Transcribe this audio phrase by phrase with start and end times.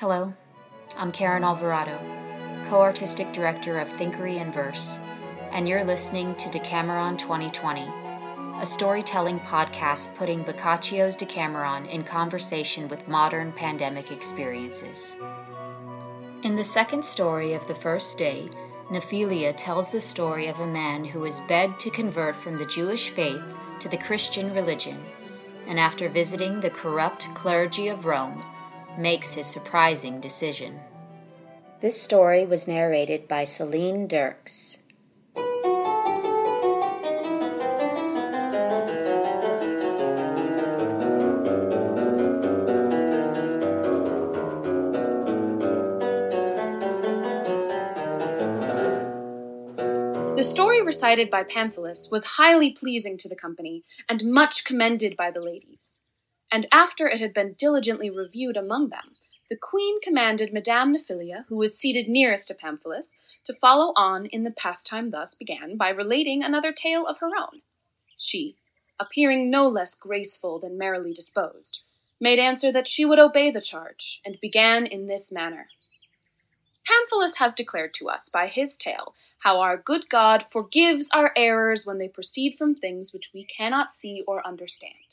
[0.00, 0.32] Hello,
[0.96, 2.00] I'm Karen Alvarado,
[2.70, 4.98] co artistic director of Thinkery and Verse,
[5.52, 7.86] and you're listening to Decameron 2020,
[8.62, 15.18] a storytelling podcast putting Boccaccio's Decameron in conversation with modern pandemic experiences.
[16.44, 18.48] In the second story of the first day,
[18.90, 23.10] Nephilia tells the story of a man who is begged to convert from the Jewish
[23.10, 23.42] faith
[23.80, 25.04] to the Christian religion,
[25.66, 28.42] and after visiting the corrupt clergy of Rome,
[28.98, 30.80] makes his surprising decision.
[31.80, 34.78] This story was narrated by Celine Dirkes.
[50.36, 55.30] The story recited by Pamphilus was highly pleasing to the company, and much commended by
[55.30, 56.00] the ladies
[56.50, 59.16] and after it had been diligently reviewed among them,
[59.48, 64.44] the queen commanded Madame Nephilia, who was seated nearest to Pamphilus, to follow on in
[64.44, 67.62] the pastime thus began by relating another tale of her own.
[68.16, 68.56] She,
[68.98, 71.80] appearing no less graceful than merrily disposed,
[72.20, 75.68] made answer that she would obey the charge, and began in this manner.
[76.84, 81.86] Pamphilus has declared to us by his tale how our good God forgives our errors
[81.86, 85.09] when they proceed from things which we cannot see or understand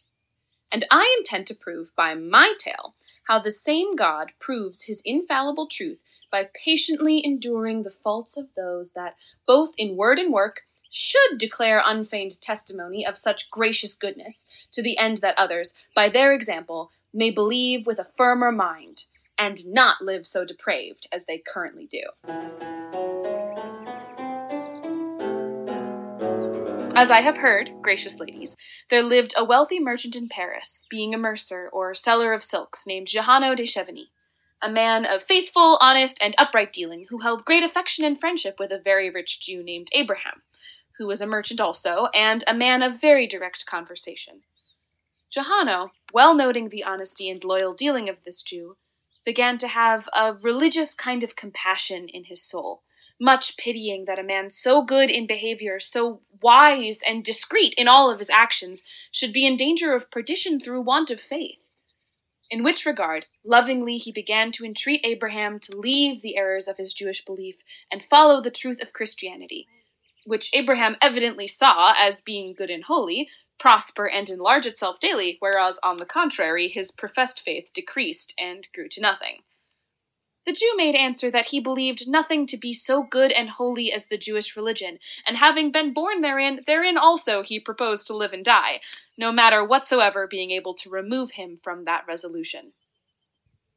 [0.71, 5.67] and I intend to prove by my tale how the same God proves his infallible
[5.67, 6.01] truth
[6.31, 9.15] by patiently enduring the faults of those that,
[9.45, 14.97] both in word and work, should declare unfeigned testimony of such gracious goodness, to the
[14.97, 19.03] end that others, by their example, may believe with a firmer mind,
[19.37, 22.76] and not live so depraved as they currently do.
[26.97, 28.57] As I have heard, gracious ladies,
[28.89, 33.05] there lived a wealthy merchant in Paris, being a mercer or seller of silks, named
[33.05, 34.07] Jehanno de Chevigny,
[34.63, 38.71] a man of faithful, honest, and upright dealing, who held great affection and friendship with
[38.71, 40.41] a very rich Jew named Abraham,
[40.97, 44.41] who was a merchant also, and a man of very direct conversation.
[45.31, 48.75] Jehanno, well noting the honesty and loyal dealing of this Jew,
[49.23, 52.81] began to have a religious kind of compassion in his soul,
[53.19, 58.11] much pitying that a man so good in behavior, so wise and discreet in all
[58.11, 61.59] of his actions, should be in danger of perdition through want of faith.
[62.49, 66.93] In which regard, lovingly he began to entreat Abraham to leave the errors of his
[66.93, 67.55] Jewish belief
[67.91, 69.67] and follow the truth of Christianity,
[70.25, 73.29] which Abraham evidently saw as being good and holy,
[73.59, 78.87] prosper and enlarge itself daily, whereas on the contrary his professed faith decreased and grew
[78.89, 79.41] to nothing.
[80.47, 84.07] The Jew made answer that he believed nothing to be so good and holy as
[84.07, 84.97] the Jewish religion,
[85.27, 88.79] and having been born therein, therein also he proposed to live and die,
[89.17, 92.71] no matter whatsoever being able to remove him from that resolution.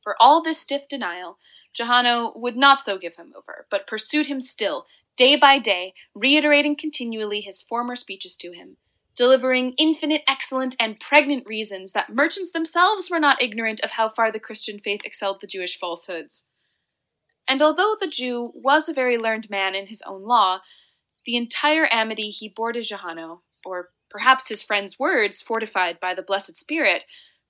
[0.05, 1.39] For all this stiff denial,
[1.75, 6.77] Jehanno would not so give him over, but pursued him still, day by day, reiterating
[6.77, 8.77] continually his former speeches to him,
[9.17, 14.31] delivering infinite, excellent, and pregnant reasons that merchants themselves were not ignorant of how far
[14.31, 16.47] the Christian faith excelled the Jewish falsehoods.
[17.51, 20.61] And although the Jew was a very learned man in his own law,
[21.25, 26.23] the entire amity he bore to Jehanno, or perhaps his friend's words fortified by the
[26.23, 27.03] Blessed Spirit,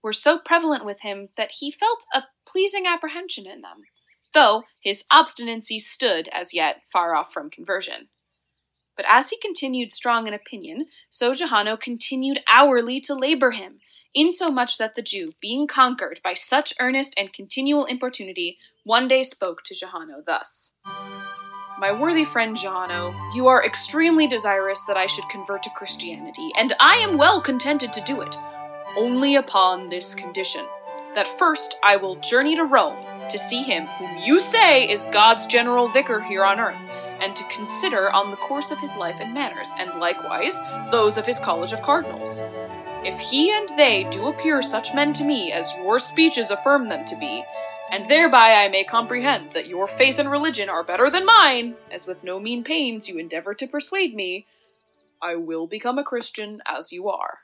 [0.02, 3.82] were so prevalent with him that he felt a pleasing apprehension in them,
[4.32, 8.08] though his obstinacy stood, as yet, far off from conversion.
[8.96, 13.80] But as he continued strong in opinion, so Jehanno continued hourly to labor him,
[14.14, 19.62] insomuch that the Jew, being conquered by such earnest and continual importunity, one day spoke
[19.64, 20.76] to Jehanno thus
[21.78, 26.74] My worthy friend Jehanno, you are extremely desirous that I should convert to Christianity, and
[26.80, 28.36] I am well contented to do it,
[28.96, 30.66] only upon this condition
[31.14, 35.46] that first I will journey to Rome to see him whom you say is God's
[35.46, 36.88] general vicar here on earth,
[37.20, 40.58] and to consider on the course of his life and manners, and likewise
[40.90, 42.42] those of his college of cardinals.
[43.02, 47.06] If he and they do appear such men to me as your speeches affirm them
[47.06, 47.42] to be,
[47.90, 52.06] and thereby I may comprehend that your faith and religion are better than mine, as
[52.06, 54.46] with no mean pains you endeavor to persuade me,
[55.22, 57.38] I will become a Christian as you are.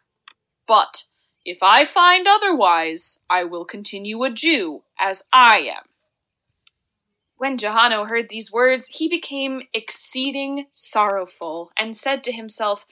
[0.69, 1.05] But
[1.45, 5.85] if I find otherwise, I will continue a Jew as I am.
[7.39, 12.87] When Jehanno heard these words, he became exceeding sorrowful, and said to himself,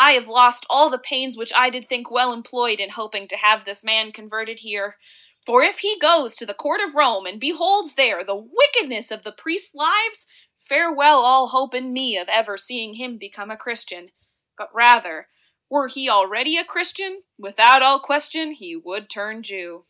[0.00, 3.36] I have lost all the pains which I did think well employed in hoping to
[3.36, 4.96] have this man converted here.
[5.44, 9.22] For if he goes to the court of Rome and beholds there the wickedness of
[9.22, 10.26] the priests' lives,
[10.60, 14.10] farewell all hope in me of ever seeing him become a Christian.
[14.56, 15.26] But rather,
[15.68, 19.84] were he already a Christian, without all question he would turn Jew.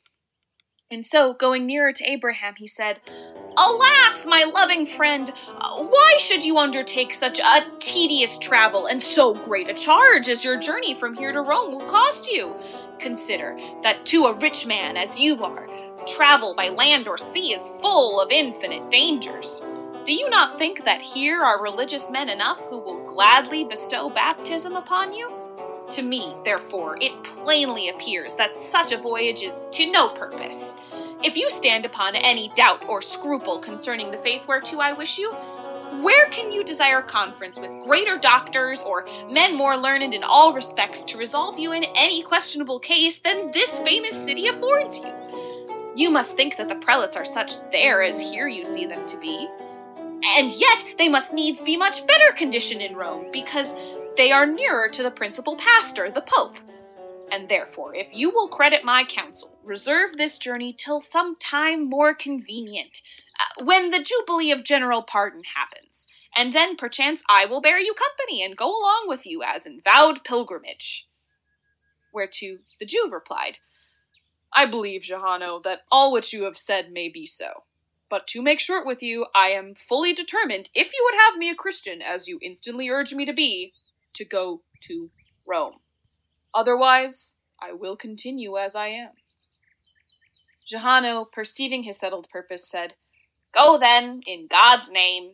[0.90, 3.00] And so, going nearer to Abraham, he said,
[3.58, 9.68] Alas, my loving friend, why should you undertake such a tedious travel and so great
[9.68, 12.54] a charge as your journey from here to Rome will cost you?
[12.98, 15.68] Consider that to a rich man as you are,
[16.06, 19.62] travel by land or sea is full of infinite dangers.
[20.04, 24.74] Do you not think that here are religious men enough who will gladly bestow baptism
[24.74, 25.37] upon you?
[25.90, 30.76] To me, therefore, it plainly appears that such a voyage is to no purpose.
[31.22, 35.32] If you stand upon any doubt or scruple concerning the faith whereto I wish you,
[36.02, 41.02] where can you desire conference with greater doctors or men more learned in all respects
[41.04, 45.12] to resolve you in any questionable case than this famous city affords you?
[45.96, 49.18] You must think that the prelates are such there as here you see them to
[49.18, 49.48] be.
[50.36, 53.74] And yet they must needs be much better condition in Rome, because
[54.16, 56.56] they are nearer to the principal pastor, the Pope.
[57.30, 62.14] And therefore, if you will credit my counsel, reserve this journey till some time more
[62.14, 63.02] convenient,
[63.38, 67.94] uh, when the Jubilee of General Pardon happens, and then perchance I will bear you
[67.94, 71.06] company and go along with you as in vowed pilgrimage.
[72.12, 73.58] Whereto the Jew replied,
[74.52, 77.64] I believe, Jehanno, that all which you have said may be so.
[78.08, 81.50] But to make short with you, I am fully determined, if you would have me
[81.50, 83.74] a Christian, as you instantly urge me to be,
[84.14, 85.10] to go to
[85.46, 85.76] Rome.
[86.54, 89.10] Otherwise, I will continue as I am.
[90.66, 92.94] Jehanno, perceiving his settled purpose, said,
[93.54, 95.32] Go then, in God's name.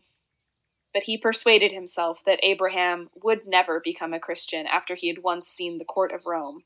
[0.92, 5.48] But he persuaded himself that Abraham would never become a Christian after he had once
[5.48, 6.62] seen the court of Rome.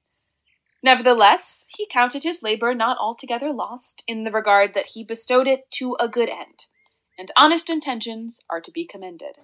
[0.82, 5.70] Nevertheless, he counted his labor not altogether lost, in the regard that he bestowed it
[5.72, 6.66] to a good end,
[7.18, 9.38] and honest intentions are to be commended.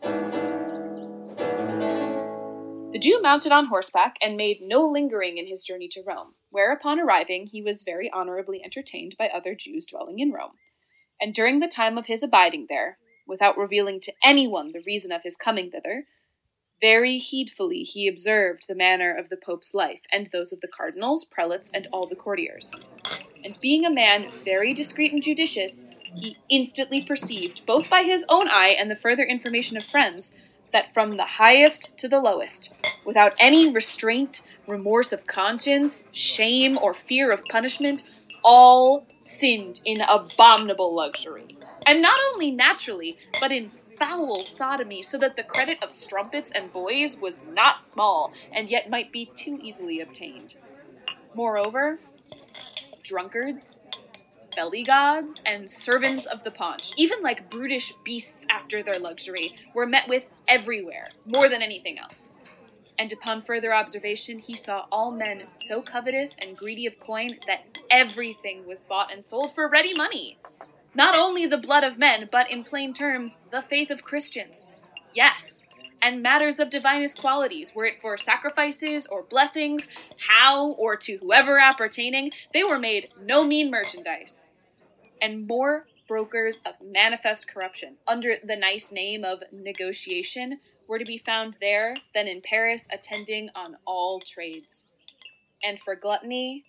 [2.94, 6.72] The Jew mounted on horseback and made no lingering in his journey to Rome, where
[6.72, 10.52] upon arriving he was very honorably entertained by other Jews dwelling in Rome.
[11.20, 15.24] And during the time of his abiding there, without revealing to anyone the reason of
[15.24, 16.04] his coming thither,
[16.80, 21.24] very heedfully he observed the manner of the Pope's life, and those of the cardinals,
[21.24, 22.78] prelates, and all the courtiers.
[23.44, 28.46] And being a man very discreet and judicious, he instantly perceived, both by his own
[28.48, 30.36] eye and the further information of friends,
[30.74, 32.74] that from the highest to the lowest,
[33.04, 38.10] without any restraint, remorse of conscience, shame, or fear of punishment,
[38.42, 41.56] all sinned in abominable luxury.
[41.86, 46.72] And not only naturally, but in foul sodomy, so that the credit of strumpets and
[46.72, 50.56] boys was not small, and yet might be too easily obtained.
[51.34, 51.98] Moreover,
[53.02, 53.86] drunkards,
[54.54, 59.86] belly gods, and servants of the paunch, even like brutish beasts after their luxury, were
[59.86, 62.40] met with everywhere, more than anything else.
[62.98, 67.78] And upon further observation, he saw all men so covetous and greedy of coin that
[67.90, 70.38] everything was bought and sold for ready money.
[70.94, 74.76] Not only the blood of men, but in plain terms, the faith of Christians.
[75.12, 75.68] Yes,
[76.00, 79.88] and matters of divinest qualities, were it for sacrifices or blessings,
[80.28, 84.54] how or to whoever appertaining, they were made no mean merchandise.
[85.20, 91.18] And more brokers of manifest corruption, under the nice name of negotiation, were to be
[91.18, 94.88] found there than in Paris, attending on all trades.
[95.62, 96.64] And for gluttony,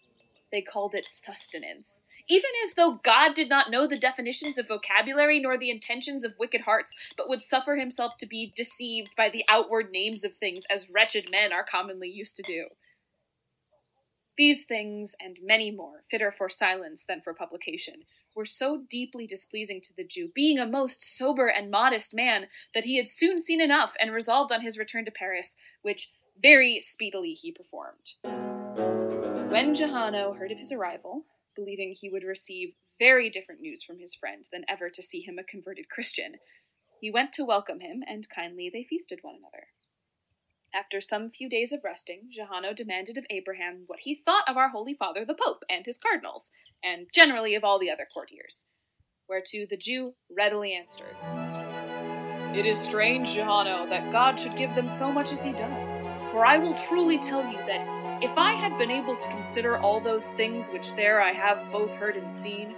[0.52, 5.40] they called it sustenance, even as though God did not know the definitions of vocabulary
[5.40, 9.44] nor the intentions of wicked hearts, but would suffer himself to be deceived by the
[9.50, 12.68] outward names of things as wretched men are commonly used to do.
[14.38, 18.04] These things, and many more, fitter for silence than for publication,
[18.36, 22.86] were so deeply displeasing to the Jew, being a most sober and modest man, that
[22.86, 26.12] he had soon seen enough and resolved on his return to Paris, which
[26.42, 28.14] very speedily he performed.
[29.50, 31.26] When Jehanno heard of his arrival,
[31.56, 35.40] believing he would receive very different news from his friend than ever to see him
[35.40, 36.36] a converted Christian,
[37.00, 39.68] he went to welcome him, and kindly they feasted one another.
[40.76, 44.70] After some few days of resting, Jehanno demanded of Abraham what he thought of our
[44.70, 46.52] Holy Father the Pope and his cardinals,
[46.84, 48.68] and generally of all the other courtiers.
[49.30, 51.16] Whereto the Jew readily answered,
[52.54, 56.10] It is strange, Jehanno, that God should give them so much as he does.
[56.32, 60.02] For I will truly tell you that if I had been able to consider all
[60.02, 62.76] those things which there I have both heard and seen,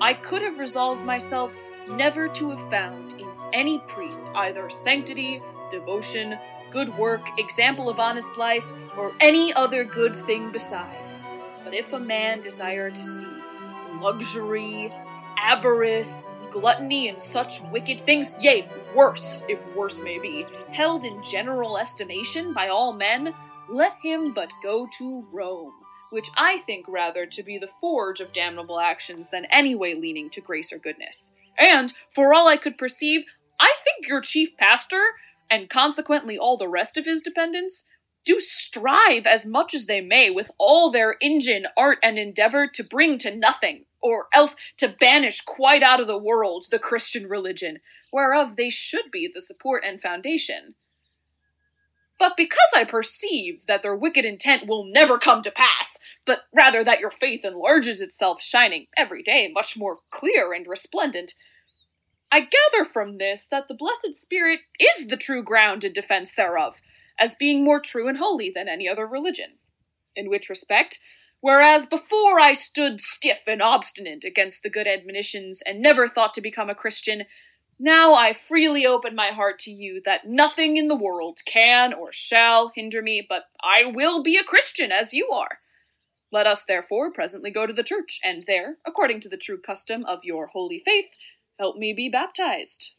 [0.00, 1.54] I could have resolved myself
[1.90, 5.42] never to have found in any priest either sanctity,
[5.74, 6.38] devotion,
[6.70, 8.64] good work, example of honest life,
[8.96, 10.96] or any other good thing beside.
[11.64, 13.26] But if a man desire to see
[14.00, 14.92] luxury,
[15.38, 21.78] avarice, gluttony, and such wicked things, yea, worse, if worse may be, held in general
[21.78, 23.34] estimation by all men,
[23.68, 25.72] let him but go to Rome,
[26.10, 30.30] which I think rather to be the forge of damnable actions than any way leaning
[30.30, 31.34] to grace or goodness.
[31.58, 33.24] And, for all I could perceive,
[33.60, 35.02] I think your chief pastor,
[35.54, 37.86] and consequently all the rest of his dependents,
[38.24, 42.82] do strive as much as they may with all their engine, art, and endeavor to
[42.82, 47.78] bring to nothing, or else to banish quite out of the world the Christian religion,
[48.12, 50.74] whereof they should be the support and foundation.
[52.18, 56.82] But because I perceive that their wicked intent will never come to pass, but rather
[56.82, 61.34] that your faith enlarges itself, shining every day much more clear and resplendent,
[62.34, 66.80] I gather from this that the Blessed Spirit is the true ground and defense thereof,
[67.16, 69.58] as being more true and holy than any other religion.
[70.16, 70.98] In which respect,
[71.40, 76.40] whereas before I stood stiff and obstinate against the good admonitions and never thought to
[76.40, 77.22] become a Christian,
[77.78, 82.10] now I freely open my heart to you that nothing in the world can or
[82.10, 85.58] shall hinder me, but I will be a Christian as you are.
[86.32, 90.04] Let us therefore presently go to the church, and there, according to the true custom
[90.04, 91.06] of your holy faith,
[91.58, 92.92] help me be baptized.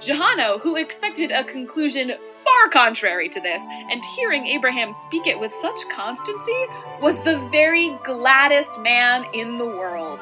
[0.00, 2.12] Jehanno, who expected a conclusion
[2.44, 6.66] far contrary to this, and hearing Abraham speak it with such constancy,
[7.00, 10.20] was the very gladdest man in the world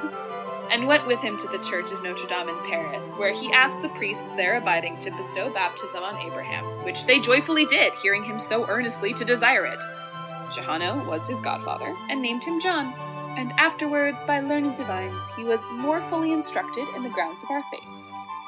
[0.71, 3.83] and went with him to the church of Notre Dame in Paris, where he asked
[3.83, 8.39] the priests there abiding to bestow baptism on Abraham, which they joyfully did, hearing him
[8.39, 9.83] so earnestly to desire it.
[10.51, 12.93] Jehanno was his godfather, and named him John,
[13.37, 17.63] and afterwards, by learned divines, he was more fully instructed in the grounds of our
[17.71, 17.89] faith,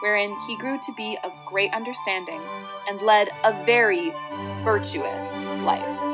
[0.01, 2.41] wherein he grew to be of great understanding,
[2.89, 4.13] and led a very
[4.65, 6.08] virtuous life.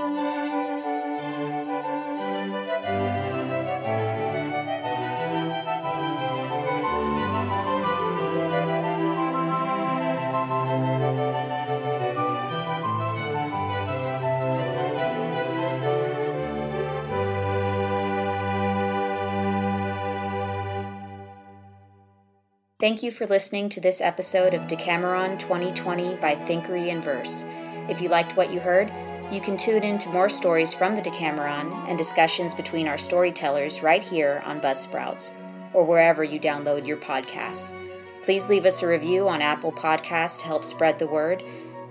[22.84, 27.46] Thank you for listening to this episode of Decameron 2020 by Thinkery and Verse.
[27.88, 28.92] If you liked what you heard,
[29.32, 33.82] you can tune in to more stories from the Decameron and discussions between our storytellers
[33.82, 35.32] right here on Buzzsprouts
[35.72, 37.74] or wherever you download your podcasts.
[38.22, 41.42] Please leave us a review on Apple Podcasts to help spread the word.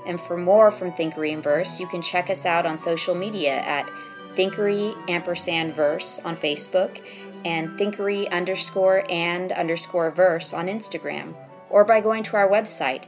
[0.06, 3.62] And for more from Thinkery and Verse, you can check us out on social media
[3.62, 3.90] at
[4.36, 7.02] Thinkery ampersand verse on Facebook
[7.46, 11.34] and thinkery underscore and underscore verse on Instagram,
[11.70, 13.04] or by going to our website,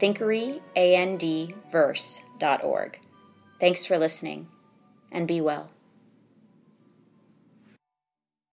[0.00, 3.00] thinkeryandverse.org.
[3.58, 4.48] Thanks for listening,
[5.12, 5.70] and be well.